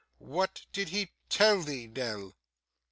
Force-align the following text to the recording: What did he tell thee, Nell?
What 0.17 0.65
did 0.73 0.89
he 0.89 1.11
tell 1.29 1.61
thee, 1.61 1.85
Nell? 1.85 2.35